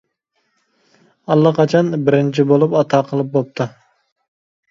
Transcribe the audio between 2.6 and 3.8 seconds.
ئاتا قىلىپ بوپتۇ.